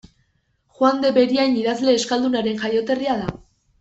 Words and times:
Juan 0.77 1.03
de 1.03 1.11
Beriain 1.17 1.53
idazle 1.65 1.93
euskaldunaren 1.99 2.59
jaioterria 2.65 3.19
da. 3.25 3.33